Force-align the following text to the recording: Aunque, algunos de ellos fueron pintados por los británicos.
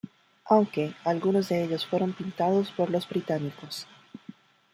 Aunque, 0.45 0.95
algunos 1.03 1.47
de 1.49 1.63
ellos 1.63 1.85
fueron 1.85 2.13
pintados 2.13 2.71
por 2.71 2.89
los 2.89 3.07
británicos. 3.07 3.85